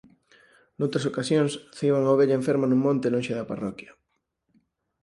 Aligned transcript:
Noutras 0.77 1.07
ocasións 1.11 1.51
ceiban 1.77 2.03
a 2.05 2.13
ovella 2.15 2.39
enferma 2.39 2.65
nun 2.67 2.83
monte 2.85 3.11
lonxe 3.13 3.33
da 3.35 3.49
parroquia. 3.51 3.91